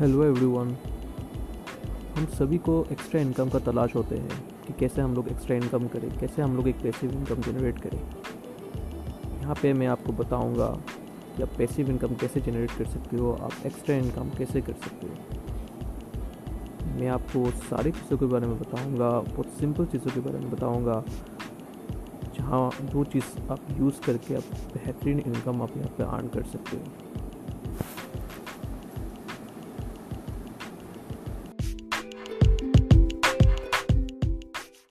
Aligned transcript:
Hello 0.00 0.24
everyone 0.24 0.74
हम 2.16 2.24
सभी 2.28 2.56
को 2.58 2.72
एक्स्ट्रा 2.92 3.20
इनकम 3.20 3.48
का 3.50 3.58
तलाश 3.66 3.94
होते 3.94 4.16
हैं 4.16 4.40
कि 4.66 4.72
कैसे 4.80 5.00
हम 5.00 5.14
लोग 5.14 5.28
एक्स्ट्रा 5.28 5.56
इनकम 5.56 5.86
करें, 5.88 6.08
कैसे 6.18 6.42
हम 6.42 6.56
लोग 6.56 6.68
एक 6.68 6.82
पैसिव 6.82 7.12
इनकम 7.12 7.40
जनरेट 7.42 7.78
करें। 7.82 7.98
यहाँ 9.40 9.54
पे 9.62 9.72
मैं 9.72 9.86
आपको 9.86 10.12
बताऊँगा 10.12 10.66
कि 11.36 11.42
आप 11.42 11.48
पैसिव 11.58 11.90
इनकम 11.90 12.14
कैसे 12.14 12.40
जनरेट 12.40 12.70
कर 12.78 12.86
सकते 12.86 13.16
हो, 13.16 13.32
आप 13.32 13.52
एक्स्ट्रा 13.66 13.96
इनकम 13.96 14.30
कैसे 14.38 14.60
कर 14.60 14.72
सकते 14.84 15.06
हो। 15.06 15.14
मैं 16.98 17.08
आपको 17.08 17.50
सारी 17.62 17.90
चीज़ों 17.92 18.18
के 18.18 18.26
बारे 18.26 18.46
में 18.46 18.58
बताऊँगा, 18.60 19.10
बहुत 19.20 19.48
सिंपल 19.60 19.86
चीज़ों 19.86 20.12
के 20.12 20.20
बारे 20.20 20.38
में 20.38 20.50
बताऊँगा, 20.50 21.02
जहाँ 22.38 22.70
जो 22.82 23.04
चीज़ 23.06 23.50
आप 23.50 23.60
यूज़ 23.78 24.00
करके 24.06 24.34
आप 24.34 24.54
बेहतरीन 24.74 25.18
इनकम 25.26 25.62
आप 25.62 25.76
यहाँ 25.76 25.90
पे 25.98 26.04
अर्न 26.06 26.28
कर 26.28 26.42
सकते 26.52 26.76
हो। 26.76 26.84